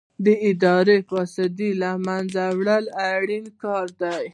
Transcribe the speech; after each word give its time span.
د 0.25 0.27
اداري 0.49 0.97
فساد 1.09 1.59
له 1.81 1.91
منځه 2.05 2.43
وړل 2.59 2.85
اړین 3.13 3.45
کار 3.61 3.87
دی. 4.01 4.25